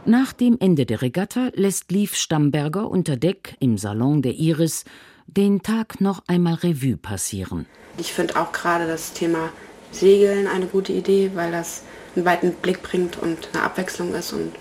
Nach 0.05 0.33
dem 0.33 0.57
Ende 0.59 0.87
der 0.87 1.03
Regatta 1.03 1.49
lässt 1.53 1.91
Lief 1.91 2.15
Stamberger 2.15 2.89
unter 2.89 3.17
Deck 3.17 3.55
im 3.59 3.77
Salon 3.77 4.23
der 4.23 4.33
Iris 4.33 4.83
den 5.27 5.61
Tag 5.61 6.01
noch 6.01 6.23
einmal 6.27 6.55
Revue 6.55 6.97
passieren. 6.97 7.67
Ich 7.97 8.11
finde 8.11 8.35
auch 8.37 8.51
gerade 8.51 8.87
das 8.87 9.13
Thema 9.13 9.49
Segeln 9.91 10.47
eine 10.47 10.65
gute 10.65 10.91
Idee, 10.91 11.31
weil 11.35 11.51
das 11.51 11.83
einen 12.15 12.25
weiten 12.25 12.53
Blick 12.53 12.81
bringt 12.81 13.17
und 13.17 13.49
eine 13.53 13.63
Abwechslung 13.63 14.13
ist 14.13 14.33
und 14.33 14.53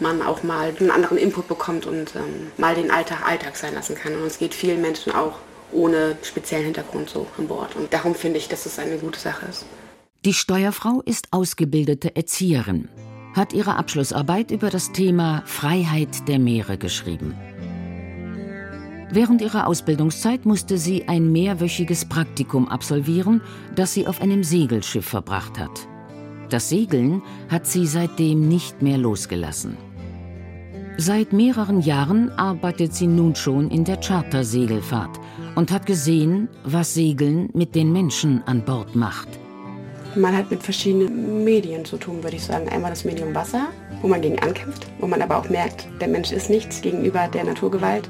man 0.00 0.22
auch 0.22 0.42
mal 0.42 0.74
einen 0.78 0.90
anderen 0.90 1.18
Input 1.18 1.48
bekommt 1.48 1.86
und 1.86 2.14
ähm, 2.16 2.50
mal 2.58 2.74
den 2.74 2.90
Alltag 2.90 3.26
Alltag 3.26 3.56
sein 3.56 3.74
lassen 3.74 3.94
kann. 3.94 4.14
Und 4.14 4.24
es 4.24 4.38
geht 4.38 4.54
vielen 4.54 4.82
Menschen 4.82 5.12
auch 5.12 5.38
ohne 5.72 6.16
speziellen 6.22 6.64
Hintergrund 6.64 7.10
so 7.10 7.26
an 7.38 7.48
Bord. 7.48 7.74
Und 7.76 7.92
darum 7.92 8.14
finde 8.14 8.38
ich, 8.38 8.48
dass 8.48 8.66
es 8.66 8.78
eine 8.78 8.98
gute 8.98 9.18
Sache 9.18 9.46
ist. 9.46 9.64
Die 10.24 10.34
Steuerfrau 10.34 11.02
ist 11.04 11.28
ausgebildete 11.32 12.16
Erzieherin, 12.16 12.88
hat 13.34 13.52
ihre 13.52 13.76
Abschlussarbeit 13.76 14.50
über 14.50 14.70
das 14.70 14.92
Thema 14.92 15.42
Freiheit 15.44 16.28
der 16.28 16.38
Meere 16.38 16.78
geschrieben. 16.78 17.34
Während 19.10 19.42
ihrer 19.42 19.66
Ausbildungszeit 19.66 20.46
musste 20.46 20.78
sie 20.78 21.06
ein 21.08 21.30
mehrwöchiges 21.30 22.06
Praktikum 22.06 22.68
absolvieren, 22.68 23.42
das 23.74 23.92
sie 23.92 24.06
auf 24.06 24.20
einem 24.20 24.42
Segelschiff 24.42 25.06
verbracht 25.06 25.58
hat. 25.58 25.86
Das 26.50 26.68
Segeln 26.68 27.22
hat 27.48 27.66
sie 27.66 27.86
seitdem 27.86 28.48
nicht 28.48 28.82
mehr 28.82 28.98
losgelassen. 28.98 29.76
Seit 30.96 31.32
mehreren 31.32 31.80
Jahren 31.80 32.30
arbeitet 32.38 32.94
sie 32.94 33.08
nun 33.08 33.34
schon 33.34 33.70
in 33.70 33.84
der 33.84 33.96
Chartersegelfahrt 33.96 35.18
und 35.56 35.72
hat 35.72 35.86
gesehen, 35.86 36.48
was 36.64 36.94
Segeln 36.94 37.50
mit 37.52 37.74
den 37.74 37.92
Menschen 37.92 38.42
an 38.46 38.64
Bord 38.64 38.94
macht. 38.94 39.28
Man 40.14 40.36
hat 40.36 40.50
mit 40.52 40.62
verschiedenen 40.62 41.42
Medien 41.42 41.84
zu 41.84 41.96
tun, 41.96 42.22
würde 42.22 42.36
ich 42.36 42.44
sagen. 42.44 42.68
Einmal 42.68 42.90
das 42.90 43.04
Medium 43.04 43.34
Wasser, 43.34 43.66
wo 44.00 44.06
man 44.06 44.22
gegen 44.22 44.38
ankämpft, 44.38 44.86
wo 45.00 45.08
man 45.08 45.20
aber 45.20 45.38
auch 45.38 45.48
merkt, 45.48 45.88
der 46.00 46.06
Mensch 46.06 46.30
ist 46.30 46.48
nichts 46.48 46.80
gegenüber 46.80 47.26
der 47.26 47.42
Naturgewalt. 47.42 48.08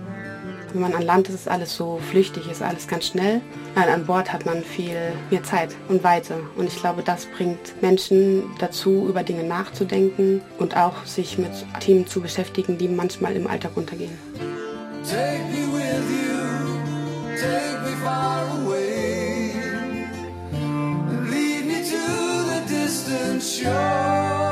Wenn 0.74 0.82
man 0.82 0.94
an 0.94 1.02
Land 1.02 1.28
ist, 1.28 1.36
ist 1.36 1.48
alles 1.48 1.76
so 1.76 2.00
flüchtig, 2.10 2.50
ist 2.50 2.60
alles 2.60 2.88
ganz 2.88 3.06
schnell. 3.06 3.40
An 3.76 4.06
Bord 4.06 4.32
hat 4.32 4.44
man 4.44 4.64
viel 4.64 4.98
mehr 5.30 5.44
Zeit 5.44 5.76
und 5.88 6.02
Weite. 6.02 6.34
Und 6.56 6.66
ich 6.66 6.80
glaube, 6.80 7.02
das 7.04 7.26
bringt 7.26 7.80
Menschen 7.80 8.42
dazu, 8.58 9.06
über 9.08 9.22
Dinge 9.22 9.44
nachzudenken 9.44 10.42
und 10.58 10.76
auch 10.76 11.04
sich 11.06 11.38
mit 11.38 11.52
Themen 11.78 12.08
zu 12.08 12.20
beschäftigen, 12.20 12.76
die 12.76 12.88
manchmal 12.88 13.36
im 13.36 13.46
Alltag 13.46 13.76
untergehen. 13.76 14.18
Distant 22.66 23.42
shore. 23.42 24.43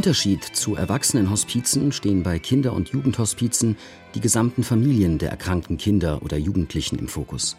Unterschied 0.00 0.42
zu 0.42 0.76
Erwachsenenhospizen 0.76 1.92
stehen 1.92 2.22
bei 2.22 2.38
Kinder- 2.38 2.72
und 2.72 2.88
Jugendhospizen 2.88 3.76
die 4.14 4.22
gesamten 4.22 4.64
Familien 4.64 5.18
der 5.18 5.28
erkrankten 5.28 5.76
Kinder 5.76 6.22
oder 6.22 6.38
Jugendlichen 6.38 6.98
im 6.98 7.06
Fokus. 7.06 7.58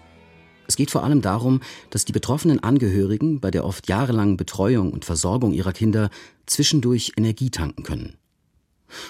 Es 0.66 0.76
geht 0.76 0.90
vor 0.90 1.04
allem 1.04 1.22
darum, 1.22 1.62
dass 1.92 2.04
die 2.04 2.14
betroffenen 2.14 2.58
Angehörigen 2.58 3.42
bei 3.42 3.52
der 3.52 3.64
oft 3.64 3.88
jahrelangen 3.88 4.38
Betreuung 4.38 4.92
und 4.92 5.06
Versorgung 5.06 5.54
ihrer 5.54 5.72
Kinder 5.72 6.10
zwischendurch 6.48 7.12
Energie 7.16 7.52
tanken 7.52 7.84
können. 7.84 8.18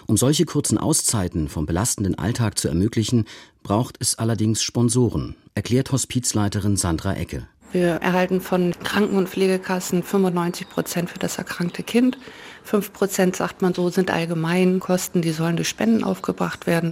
Um 0.08 0.18
solche 0.18 0.44
kurzen 0.44 0.78
Auszeiten 0.78 1.48
vom 1.48 1.66
belastenden 1.66 2.16
Alltag 2.16 2.60
zu 2.60 2.68
ermöglichen, 2.68 3.24
braucht 3.64 3.96
es 4.02 4.20
allerdings 4.20 4.62
Sponsoren, 4.62 5.38
erklärt 5.56 5.94
Hospizleiterin 5.94 6.76
Sandra 6.76 7.14
Ecke. 7.14 7.48
Wir 7.72 7.92
erhalten 8.02 8.42
von 8.42 8.74
Kranken- 8.84 9.16
und 9.16 9.30
Pflegekassen 9.30 10.04
95 10.04 10.68
Prozent 10.68 11.10
für 11.10 11.20
das 11.20 11.38
erkrankte 11.38 11.84
Kind. 11.84 12.18
5 12.64 12.94
Prozent, 12.94 13.36
sagt 13.36 13.62
man 13.62 13.74
so, 13.74 13.90
sind 13.90 14.12
allgemein 14.12 14.80
Kosten, 14.80 15.22
die 15.22 15.32
sollen 15.32 15.56
durch 15.56 15.70
Spenden 15.70 16.04
aufgebracht 16.04 16.68
werden. 16.68 16.92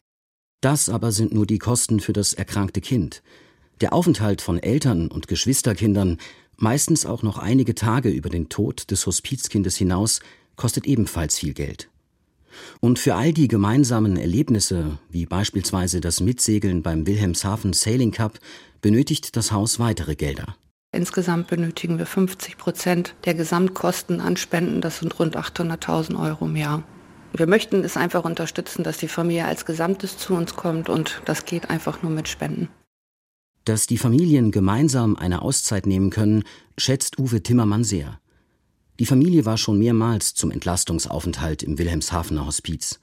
Das 0.62 0.90
aber 0.90 1.12
sind 1.12 1.34
nur 1.34 1.46
die 1.46 1.60
Kosten 1.60 2.00
für 2.00 2.14
das 2.14 2.34
erkrankte 2.34 2.82
Kind. 2.82 3.24
Der 3.82 3.94
Aufenthalt 3.94 4.42
von 4.42 4.60
Eltern 4.60 5.10
und 5.10 5.28
Geschwisterkindern, 5.28 6.18
meistens 6.58 7.06
auch 7.06 7.24
noch 7.24 7.38
einige 7.38 7.76
Tage 7.76 8.10
über 8.10 8.30
den 8.30 8.50
Tod 8.50 8.92
des 8.92 9.06
Hospizkindes 9.06 9.78
hinaus, 9.78 10.20
kostet 10.58 10.86
ebenfalls 10.86 11.40
viel 11.40 11.54
Geld. 11.54 11.90
Und 12.82 13.00
für 13.00 13.16
all 13.16 13.32
die 13.32 13.48
gemeinsamen 13.48 14.18
Erlebnisse, 14.18 15.00
wie 15.10 15.26
beispielsweise 15.26 16.02
das 16.02 16.20
Mitsegeln 16.20 16.84
beim 16.84 17.08
Wilhelmshaven 17.08 17.74
Sailing 17.74 18.12
Cup, 18.12 18.40
benötigt 18.82 19.36
das 19.38 19.52
Haus 19.52 19.80
weitere 19.80 20.16
Gelder. 20.16 20.56
Insgesamt 20.91 21.48
benötigen 21.48 22.00
wir 22.00 22.08
50 22.08 22.58
Prozent 22.58 23.15
der 23.25 23.36
Gesamtkosten 23.36 24.22
an 24.22 24.38
Spenden. 24.38 24.81
Das 24.81 25.00
sind 25.00 25.19
rund 25.19 25.38
800.000 25.38 26.19
Euro 26.19 26.46
im 26.46 26.55
Jahr. 26.55 26.84
Wir 27.34 27.46
möchten 27.46 27.84
es 27.84 27.96
einfach 27.96 28.25
unterstützen, 28.25 28.84
dass 28.84 28.98
die 28.98 29.08
Familie 29.08 29.46
als 29.46 29.65
Gesamtes 29.65 30.17
zu 30.17 30.34
uns 30.34 30.55
kommt 30.55 30.89
und 30.89 31.22
das 31.25 31.46
geht 31.46 31.69
einfach 31.69 32.01
nur 32.01 32.12
mit 32.12 32.27
Spenden. 32.27 32.69
Dass 33.65 33.86
die 33.86 34.00
Familien 34.00 34.50
gemeinsam 34.50 35.15
eine 35.15 35.43
Auszeit 35.43 35.86
nehmen 35.86 36.10
können, 36.10 36.43
schätzt 36.75 37.19
Uwe 37.19 37.43
Timmermann 37.43 37.84
sehr. 37.84 38.19
Die 39.00 39.05
Familie 39.05 39.46
war 39.46 39.58
schon 39.58 39.77
mehrmals 39.77 40.34
zum 40.34 40.50
Entlastungsaufenthalt 40.50 41.62
im 41.62 41.77
Wilhelmshavener 41.77 42.48
Hospiz. 42.48 43.00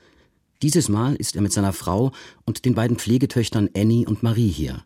Dieses 0.61 0.89
Mal 0.89 1.15
ist 1.15 1.37
er 1.37 1.43
mit 1.43 1.53
seiner 1.53 1.73
Frau 1.73 2.11
und 2.45 2.65
den 2.65 2.75
beiden 2.75 2.99
Pflegetöchtern 2.99 3.71
Annie 3.77 4.07
und 4.07 4.25
Marie 4.25 4.49
hier. 4.49 4.85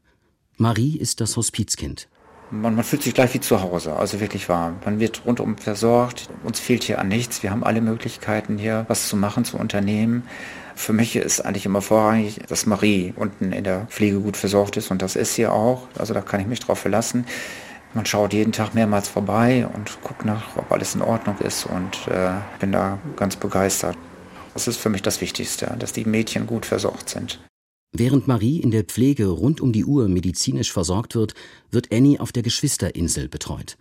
Marie 0.59 0.99
ist 0.99 1.23
das 1.23 1.38
Hospizkind. 1.38 2.09
Man, 2.52 2.75
man, 2.75 2.85
fühlt 2.85 3.02
sich 3.02 3.14
gleich 3.14 3.33
wie 3.35 3.40
zu 3.40 3.62
Hause, 3.62 3.95
also 3.95 4.19
wirklich 4.19 4.49
warm. 4.49 4.78
Man 4.85 4.99
wird 4.99 5.25
rundum 5.25 5.57
versorgt. 5.57 6.28
Uns 6.42 6.59
fehlt 6.59 6.83
hier 6.83 6.99
an 6.99 7.07
nichts. 7.07 7.45
Wir 7.45 7.52
haben 7.52 7.62
alle 7.62 7.80
Möglichkeiten 7.80 8.59
hier, 8.59 8.85
was 8.88 9.09
zu 9.09 9.16
machen, 9.16 9.45
zu 9.45 9.57
unternehmen. 9.57 10.25
Für 10.75 10.92
mich 10.92 11.14
ist 11.14 11.45
eigentlich 11.45 11.66
immer 11.66 11.83
vorrangig, 11.83 12.40
dass 12.49 12.66
Marie 12.66 13.12
unten 13.14 13.52
in 13.52 13.62
der 13.64 13.87
Pflege 13.87 14.19
gut 14.19 14.37
versorgt 14.37 14.76
ist 14.76 14.90
und 14.90 15.00
das 15.00 15.14
ist 15.14 15.35
sie 15.35 15.47
auch. 15.47 15.87
Also 15.97 16.12
da 16.12 16.23
kann 16.23 16.40
ich 16.40 16.47
mich 16.47 16.61
drauf 16.61 16.80
verlassen. 16.80 17.25
Man 17.95 18.07
schaut 18.07 18.33
jeden 18.33 18.52
Tag 18.52 18.75
mehrmals 18.75 19.09
vorbei 19.09 19.69
und 19.73 20.00
guckt 20.02 20.25
nach, 20.25 20.57
ob 20.57 20.73
alles 20.73 20.95
in 20.95 21.02
Ordnung 21.02 21.37
ist 21.38 21.66
und 21.66 22.09
äh, 22.09 22.30
bin 22.59 22.73
da 22.73 22.99
ganz 23.16 23.37
begeistert. 23.37 23.97
Das 24.54 24.66
ist 24.66 24.78
für 24.78 24.90
mich 24.90 25.02
das 25.02 25.21
Wichtigste, 25.21 25.75
dass 25.78 25.92
die 25.92 26.04
Mädchen 26.04 26.47
gut 26.47 26.66
versorgt 26.66 27.11
sind. 27.11 27.40
Während 27.92 28.28
Marie 28.28 28.61
in 28.61 28.70
der 28.70 28.85
Pflege 28.85 29.26
rund 29.26 29.61
um 29.61 29.73
die 29.73 29.85
Uhr 29.85 30.09
medizinisch 30.09 30.73
versorgt 30.73 31.16
wird, 31.16 31.35
wird 31.70 31.92
Annie 31.92 32.20
auf 32.20 32.30
der 32.30 32.44
Geschwisterinsel 32.44 33.28
betreut. 33.28 33.76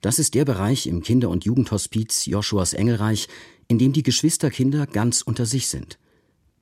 Das 0.00 0.20
ist 0.20 0.34
der 0.34 0.44
Bereich 0.44 0.86
im 0.86 1.02
Kinder- 1.02 1.28
und 1.28 1.44
Jugendhospiz 1.44 2.26
Joshuas 2.26 2.72
Engelreich, 2.72 3.26
in 3.66 3.78
dem 3.78 3.92
die 3.92 4.04
Geschwisterkinder 4.04 4.86
ganz 4.86 5.22
unter 5.22 5.44
sich 5.44 5.66
sind. 5.66 5.98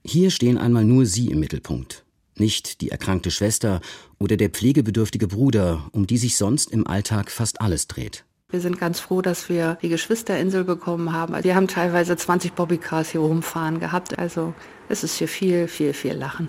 Hier 0.04 0.30
stehen 0.30 0.56
einmal 0.56 0.84
nur 0.84 1.04
sie 1.04 1.30
im 1.30 1.40
Mittelpunkt, 1.40 2.04
nicht 2.34 2.80
die 2.80 2.90
erkrankte 2.90 3.30
Schwester 3.30 3.82
oder 4.18 4.38
der 4.38 4.48
pflegebedürftige 4.48 5.28
Bruder, 5.28 5.88
um 5.92 6.06
die 6.06 6.16
sich 6.16 6.36
sonst 6.38 6.70
im 6.70 6.86
Alltag 6.86 7.30
fast 7.30 7.60
alles 7.60 7.88
dreht. 7.88 8.24
Wir 8.48 8.60
sind 8.60 8.78
ganz 8.78 9.00
froh, 9.00 9.20
dass 9.20 9.48
wir 9.50 9.76
die 9.82 9.88
Geschwisterinsel 9.90 10.64
bekommen 10.64 11.12
haben. 11.12 11.42
Wir 11.44 11.56
haben 11.56 11.68
teilweise 11.68 12.16
20 12.16 12.54
Bobbycars 12.54 13.10
hier 13.10 13.20
rumfahren 13.20 13.80
gehabt. 13.80 14.18
Also 14.18 14.54
es 14.88 15.04
ist 15.04 15.16
hier 15.16 15.28
viel, 15.28 15.68
viel, 15.68 15.92
viel 15.92 16.14
Lachen. 16.14 16.48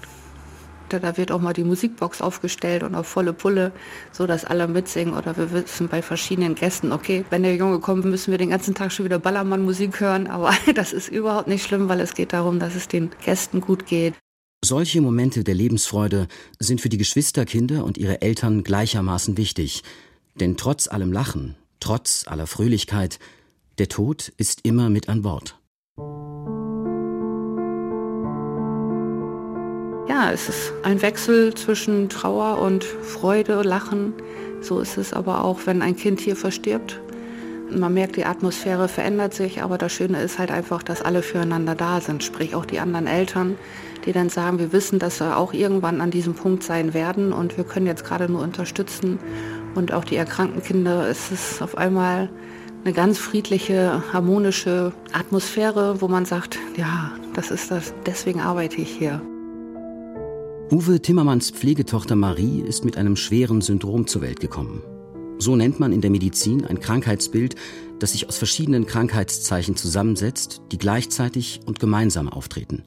Da 0.89 1.17
wird 1.17 1.31
auch 1.31 1.41
mal 1.41 1.53
die 1.53 1.63
Musikbox 1.63 2.21
aufgestellt 2.21 2.83
und 2.83 2.95
auf 2.95 3.07
volle 3.07 3.33
Pulle, 3.33 3.71
so 4.11 4.27
dass 4.27 4.45
alle 4.45 4.67
mitsingen. 4.67 5.13
Oder 5.13 5.37
wir 5.37 5.51
wissen 5.51 5.87
bei 5.87 6.01
verschiedenen 6.01 6.55
Gästen, 6.55 6.91
okay, 6.91 7.25
wenn 7.29 7.43
der 7.43 7.55
Junge 7.55 7.79
kommt, 7.79 8.05
müssen 8.05 8.31
wir 8.31 8.37
den 8.37 8.49
ganzen 8.49 8.75
Tag 8.75 8.91
schon 8.91 9.05
wieder 9.05 9.19
Ballermann-Musik 9.19 9.99
hören. 9.99 10.27
Aber 10.27 10.53
das 10.75 10.93
ist 10.93 11.09
überhaupt 11.09 11.47
nicht 11.47 11.65
schlimm, 11.65 11.89
weil 11.89 11.99
es 11.99 12.13
geht 12.13 12.33
darum, 12.33 12.59
dass 12.59 12.75
es 12.75 12.87
den 12.87 13.09
Gästen 13.23 13.61
gut 13.61 13.85
geht. 13.85 14.13
Solche 14.65 15.01
Momente 15.01 15.43
der 15.43 15.53
Lebensfreude 15.53 16.27
sind 16.59 16.81
für 16.81 16.89
die 16.89 16.97
Geschwisterkinder 16.97 17.83
und 17.83 17.97
ihre 17.97 18.21
Eltern 18.21 18.63
gleichermaßen 18.63 19.37
wichtig. 19.37 19.83
Denn 20.39 20.57
trotz 20.57 20.87
allem 20.87 21.11
Lachen, 21.11 21.55
trotz 21.79 22.25
aller 22.27 22.47
Fröhlichkeit, 22.47 23.19
der 23.77 23.87
Tod 23.87 24.33
ist 24.37 24.65
immer 24.65 24.89
mit 24.89 25.09
an 25.09 25.21
Bord. 25.21 25.59
Ja, 30.19 30.31
es 30.31 30.49
ist 30.49 30.73
ein 30.81 31.03
Wechsel 31.03 31.53
zwischen 31.53 32.09
Trauer 32.09 32.57
und 32.57 32.83
Freude, 32.83 33.61
Lachen. 33.61 34.13
So 34.61 34.79
ist 34.79 34.97
es 34.97 35.13
aber 35.13 35.45
auch, 35.45 35.59
wenn 35.65 35.83
ein 35.83 35.95
Kind 35.95 36.19
hier 36.19 36.35
verstirbt. 36.35 36.99
Man 37.69 37.93
merkt, 37.93 38.15
die 38.15 38.25
Atmosphäre 38.25 38.87
verändert 38.87 39.35
sich, 39.35 39.61
aber 39.61 39.77
das 39.77 39.93
Schöne 39.93 40.19
ist 40.23 40.39
halt 40.39 40.49
einfach, 40.49 40.81
dass 40.81 41.03
alle 41.03 41.21
füreinander 41.21 41.75
da 41.75 42.01
sind, 42.01 42.23
sprich 42.23 42.55
auch 42.55 42.65
die 42.65 42.79
anderen 42.79 43.05
Eltern, 43.05 43.59
die 44.07 44.11
dann 44.11 44.29
sagen, 44.29 44.57
wir 44.57 44.73
wissen, 44.73 44.97
dass 44.97 45.19
wir 45.19 45.37
auch 45.37 45.53
irgendwann 45.53 46.01
an 46.01 46.09
diesem 46.09 46.33
Punkt 46.33 46.63
sein 46.63 46.95
werden 46.95 47.31
und 47.31 47.55
wir 47.55 47.63
können 47.63 47.85
jetzt 47.85 48.03
gerade 48.03 48.27
nur 48.27 48.41
unterstützen. 48.41 49.19
Und 49.75 49.93
auch 49.93 50.03
die 50.03 50.15
erkrankten 50.15 50.63
Kinder, 50.63 51.07
es 51.07 51.29
ist 51.29 51.61
auf 51.61 51.77
einmal 51.77 52.27
eine 52.83 52.93
ganz 52.93 53.19
friedliche, 53.19 54.01
harmonische 54.11 54.93
Atmosphäre, 55.13 56.01
wo 56.01 56.07
man 56.07 56.25
sagt, 56.25 56.57
ja, 56.75 57.11
das 57.35 57.51
ist 57.51 57.69
das, 57.69 57.93
deswegen 58.07 58.41
arbeite 58.41 58.81
ich 58.81 58.89
hier. 58.89 59.21
Uwe 60.69 61.01
Timmermans 61.01 61.49
Pflegetochter 61.51 62.17
Marie 62.17 62.59
ist 62.59 62.83
mit 62.83 62.97
einem 62.97 63.15
schweren 63.15 63.61
Syndrom 63.61 64.05
zur 64.05 64.21
Welt 64.21 64.41
gekommen. 64.41 64.83
So 65.37 65.55
nennt 65.55 65.79
man 65.79 65.93
in 65.93 66.01
der 66.01 66.11
Medizin 66.11 66.65
ein 66.65 66.81
Krankheitsbild, 66.81 67.55
das 67.99 68.11
sich 68.11 68.27
aus 68.27 68.37
verschiedenen 68.37 68.85
Krankheitszeichen 68.85 69.77
zusammensetzt, 69.77 70.61
die 70.73 70.77
gleichzeitig 70.77 71.61
und 71.65 71.79
gemeinsam 71.79 72.27
auftreten. 72.27 72.83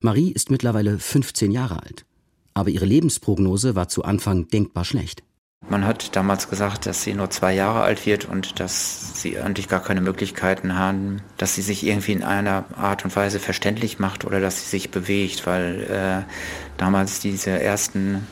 Marie 0.00 0.30
ist 0.30 0.50
mittlerweile 0.50 0.98
15 0.98 1.52
Jahre 1.52 1.82
alt, 1.82 2.04
aber 2.52 2.68
ihre 2.68 2.84
Lebensprognose 2.84 3.74
war 3.74 3.88
zu 3.88 4.04
Anfang 4.04 4.48
denkbar 4.48 4.84
schlecht. 4.84 5.22
Man 5.70 5.86
hat 5.86 6.16
damals 6.16 6.48
gesagt, 6.48 6.86
dass 6.86 7.02
sie 7.02 7.12
nur 7.12 7.28
zwei 7.28 7.52
Jahre 7.52 7.82
alt 7.82 8.06
wird 8.06 8.24
und 8.24 8.58
dass 8.58 9.20
sie 9.20 9.38
eigentlich 9.38 9.68
gar 9.68 9.82
keine 9.82 10.00
Möglichkeiten 10.00 10.78
haben, 10.78 11.20
dass 11.36 11.54
sie 11.54 11.62
sich 11.62 11.86
irgendwie 11.86 12.12
in 12.12 12.22
einer 12.22 12.64
Art 12.74 13.04
und 13.04 13.14
Weise 13.14 13.38
verständlich 13.38 13.98
macht 13.98 14.24
oder 14.24 14.40
dass 14.40 14.62
sie 14.62 14.68
sich 14.70 14.90
bewegt, 14.90 15.46
weil 15.46 15.82
äh, 15.82 16.32
damals 16.78 17.20
diese 17.20 17.50
ersten 17.50 18.26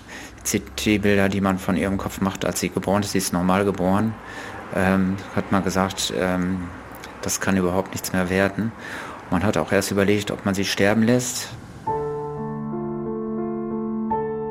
CT-Bilder, 0.44 1.28
die 1.28 1.42
man 1.42 1.58
von 1.58 1.76
ihrem 1.76 1.98
Kopf 1.98 2.22
macht, 2.22 2.46
als 2.46 2.60
sie 2.60 2.70
geboren 2.70 3.02
ist, 3.02 3.12
sie 3.12 3.18
ist 3.18 3.34
normal 3.34 3.66
geboren, 3.66 4.14
ähm, 4.74 5.16
hat 5.34 5.52
man 5.52 5.62
gesagt, 5.62 6.14
ähm, 6.18 6.68
das 7.20 7.40
kann 7.40 7.56
überhaupt 7.56 7.92
nichts 7.92 8.14
mehr 8.14 8.30
werden. 8.30 8.72
Man 9.30 9.42
hat 9.42 9.58
auch 9.58 9.72
erst 9.72 9.90
überlegt, 9.90 10.30
ob 10.30 10.46
man 10.46 10.54
sie 10.54 10.64
sterben 10.64 11.02
lässt. 11.02 11.48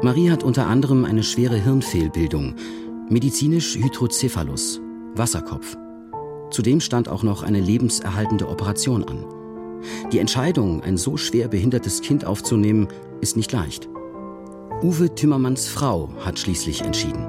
Marie 0.05 0.29
hat 0.29 0.43
unter 0.43 0.67
anderem 0.67 1.03
eine 1.03 1.23
schwere 1.23 1.55
Hirnfehlbildung, 1.55 2.53
medizinisch 3.09 3.75
Hydrocephalus, 3.75 4.79
Wasserkopf. 5.15 5.75
Zudem 6.51 6.79
stand 6.79 7.09
auch 7.09 7.23
noch 7.23 7.41
eine 7.41 7.59
lebenserhaltende 7.59 8.47
Operation 8.47 9.03
an. 9.03 9.25
Die 10.11 10.19
Entscheidung, 10.19 10.83
ein 10.83 10.97
so 10.97 11.17
schwer 11.17 11.47
behindertes 11.47 12.01
Kind 12.01 12.23
aufzunehmen, 12.23 12.87
ist 13.19 13.35
nicht 13.35 13.51
leicht. 13.51 13.89
Uwe 14.83 15.15
Timmermans 15.15 15.67
Frau 15.67 16.11
hat 16.23 16.37
schließlich 16.37 16.81
entschieden. 16.81 17.25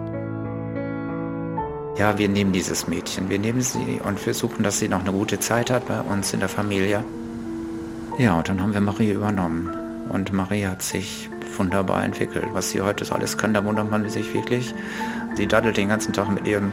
Ja, 1.96 2.18
wir 2.18 2.28
nehmen 2.28 2.52
dieses 2.52 2.88
Mädchen, 2.88 3.30
wir 3.30 3.38
nehmen 3.38 3.62
sie 3.62 4.02
und 4.06 4.20
versuchen, 4.20 4.62
dass 4.62 4.80
sie 4.80 4.90
noch 4.90 5.00
eine 5.00 5.12
gute 5.12 5.40
Zeit 5.40 5.70
hat 5.70 5.88
bei 5.88 6.02
uns 6.02 6.34
in 6.34 6.40
der 6.40 6.50
Familie. 6.50 7.02
Ja, 8.18 8.36
und 8.36 8.50
dann 8.50 8.60
haben 8.60 8.74
wir 8.74 8.82
Marie 8.82 9.12
übernommen. 9.12 9.70
Und 10.10 10.34
Marie 10.34 10.66
hat 10.66 10.82
sich 10.82 11.30
wunderbar 11.58 12.04
entwickelt. 12.04 12.46
Was 12.52 12.70
sie 12.70 12.80
heute 12.80 13.10
alles 13.12 13.38
kann, 13.38 13.54
da 13.54 13.64
wundert 13.64 13.90
man 13.90 14.08
sich 14.08 14.32
wirklich. 14.34 14.74
Sie 15.34 15.46
daddelt 15.46 15.76
den 15.76 15.88
ganzen 15.88 16.12
Tag 16.12 16.30
mit 16.30 16.46
ihrem 16.46 16.72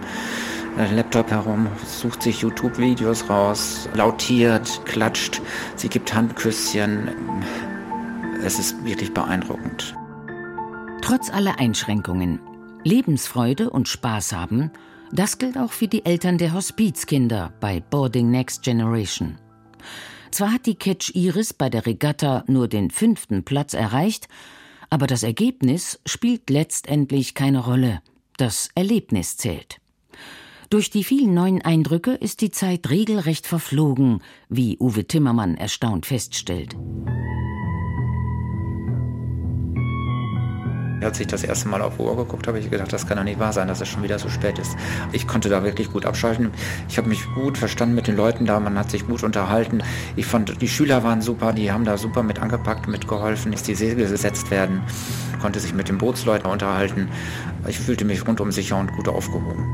äh, 0.77 0.93
Laptop 0.93 1.31
herum, 1.31 1.67
sucht 1.85 2.23
sich 2.23 2.41
YouTube-Videos 2.41 3.29
raus, 3.29 3.89
lautiert, 3.93 4.81
klatscht, 4.85 5.41
sie 5.75 5.89
gibt 5.89 6.13
Handküsschen. 6.13 7.09
Es 8.43 8.59
ist 8.59 8.83
wirklich 8.85 9.13
beeindruckend. 9.13 9.95
Trotz 11.01 11.29
aller 11.29 11.59
Einschränkungen, 11.59 12.39
Lebensfreude 12.83 13.69
und 13.69 13.87
Spaß 13.87 14.33
haben, 14.33 14.71
das 15.11 15.37
gilt 15.37 15.57
auch 15.57 15.71
für 15.71 15.87
die 15.87 16.05
Eltern 16.05 16.37
der 16.37 16.53
Hospizkinder 16.53 17.53
bei 17.59 17.81
Boarding 17.81 18.31
Next 18.31 18.63
Generation. 18.63 19.37
Zwar 20.31 20.53
hat 20.53 20.65
die 20.65 20.73
Catch 20.73 21.11
Iris 21.13 21.53
bei 21.53 21.69
der 21.69 21.85
Regatta 21.85 22.43
nur 22.47 22.67
den 22.67 22.89
fünften 22.89 23.43
Platz 23.43 23.75
erreicht, 23.75 24.27
aber 24.93 25.07
das 25.07 25.23
Ergebnis 25.23 25.99
spielt 26.05 26.51
letztendlich 26.51 27.33
keine 27.33 27.65
Rolle. 27.65 28.03
Das 28.37 28.69
Erlebnis 28.75 29.37
zählt. 29.37 29.81
Durch 30.69 30.91
die 30.91 31.03
vielen 31.03 31.33
neuen 31.33 31.63
Eindrücke 31.63 32.11
ist 32.11 32.41
die 32.41 32.51
Zeit 32.51 32.91
regelrecht 32.91 33.47
verflogen, 33.47 34.21
wie 34.49 34.77
Uwe 34.79 35.07
Timmermann 35.07 35.57
erstaunt 35.57 36.05
feststellt. 36.05 36.75
Als 41.03 41.19
ich 41.19 41.27
das 41.27 41.43
erste 41.43 41.67
Mal 41.67 41.81
auf 41.81 41.99
Uhr 41.99 42.15
geguckt 42.15 42.47
habe, 42.47 42.53
habe 42.53 42.59
ich 42.59 42.69
gedacht, 42.69 42.93
das 42.93 43.07
kann 43.07 43.17
doch 43.17 43.23
nicht 43.23 43.39
wahr 43.39 43.51
sein, 43.51 43.67
dass 43.67 43.81
es 43.81 43.87
schon 43.87 44.03
wieder 44.03 44.19
so 44.19 44.29
spät 44.29 44.59
ist. 44.59 44.75
Ich 45.11 45.27
konnte 45.27 45.49
da 45.49 45.63
wirklich 45.63 45.91
gut 45.91 46.05
abschalten. 46.05 46.51
Ich 46.87 46.97
habe 46.99 47.09
mich 47.09 47.25
gut 47.33 47.57
verstanden 47.57 47.95
mit 47.95 48.05
den 48.07 48.15
Leuten 48.15 48.45
da, 48.45 48.59
man 48.59 48.77
hat 48.77 48.91
sich 48.91 49.07
gut 49.07 49.23
unterhalten. 49.23 49.81
Ich 50.15 50.27
fand, 50.27 50.61
die 50.61 50.67
Schüler 50.67 51.03
waren 51.03 51.21
super, 51.21 51.51
die 51.51 51.71
haben 51.71 51.83
da 51.83 51.97
super 51.97 52.21
mit 52.21 52.39
angepackt, 52.39 52.87
mitgeholfen, 52.87 53.51
dass 53.51 53.63
die 53.63 53.73
Segel 53.73 54.07
gesetzt 54.07 54.51
werden, 54.51 54.83
konnte 55.41 55.59
sich 55.59 55.73
mit 55.73 55.89
den 55.89 55.97
Bootsleuten 55.97 56.49
unterhalten. 56.49 57.09
Ich 57.67 57.79
fühlte 57.79 58.05
mich 58.05 58.27
rundum 58.27 58.51
sicher 58.51 58.77
und 58.77 58.91
gut 58.93 59.07
aufgehoben. 59.07 59.65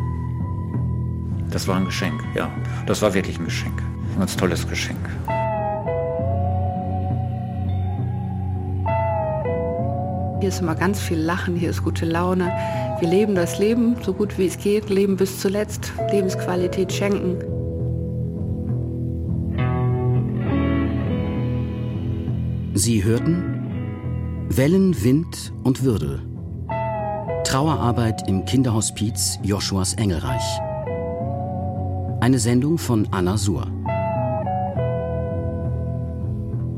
Das 1.51 1.67
war 1.67 1.75
ein 1.75 1.85
Geschenk, 1.85 2.23
ja. 2.35 2.49
Das 2.85 3.01
war 3.01 3.13
wirklich 3.13 3.39
ein 3.39 3.45
Geschenk. 3.45 3.81
Ein 4.13 4.19
ganz 4.19 4.37
tolles 4.37 4.67
Geschenk. 4.67 4.99
Hier 10.39 10.47
ist 10.47 10.61
immer 10.61 10.75
ganz 10.75 11.01
viel 11.01 11.19
Lachen, 11.19 11.57
hier 11.57 11.69
ist 11.69 11.83
gute 11.83 12.05
Laune. 12.05 12.49
Wir 12.99 13.09
leben 13.09 13.35
das 13.35 13.59
Leben 13.59 13.97
so 14.01 14.13
gut 14.13 14.37
wie 14.37 14.45
es 14.45 14.57
geht, 14.57 14.89
leben 14.89 15.17
bis 15.17 15.41
zuletzt, 15.41 15.91
Lebensqualität 16.11 16.93
schenken. 16.93 17.37
Sie 22.73 23.03
hörten 23.03 24.47
Wellen, 24.49 25.03
Wind 25.03 25.51
und 25.63 25.83
Würde. 25.83 26.21
Trauerarbeit 27.43 28.29
im 28.29 28.45
Kinderhospiz 28.45 29.39
Joschuas 29.43 29.95
Engelreich. 29.95 30.59
Eine 32.21 32.39
Sendung 32.39 32.77
von 32.77 33.09
Anna 33.11 33.37
Suhr. 33.37 33.67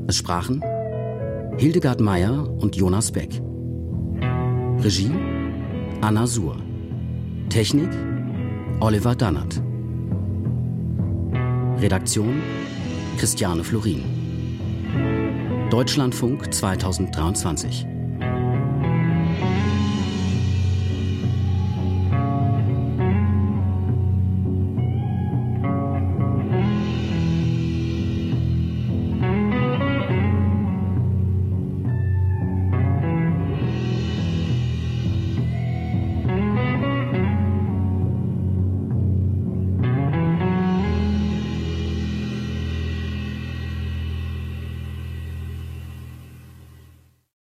Es 0.07 0.17
sprachen 0.17 0.63
Hildegard 1.57 2.01
Meyer 2.01 2.49
und 2.57 2.75
Jonas 2.75 3.11
Beck. 3.11 3.39
Regie 4.83 5.11
Anna 6.01 6.25
Suhr. 6.25 6.57
Technik 7.49 7.89
Oliver 8.79 9.13
Dannert. 9.13 9.61
Redaktion 11.79 12.41
Christiane 13.19 13.63
Florin. 13.63 14.01
Deutschlandfunk 15.69 16.51
2023 16.51 17.85